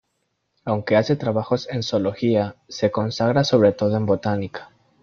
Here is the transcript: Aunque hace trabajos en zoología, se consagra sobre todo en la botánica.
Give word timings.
Aunque 0.65 0.95
hace 0.97 1.15
trabajos 1.15 1.67
en 1.69 1.83
zoología, 1.83 2.55
se 2.67 2.89
consagra 2.89 3.43
sobre 3.43 3.71
todo 3.71 3.97
en 3.97 4.03
la 4.05 4.07
botánica. 4.07 4.71